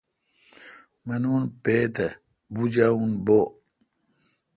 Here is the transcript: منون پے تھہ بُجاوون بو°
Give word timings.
منون 1.07 1.41
پے 1.63 1.75
تھہ 1.95 2.07
بُجاوون 2.53 3.11
بو° 3.25 3.39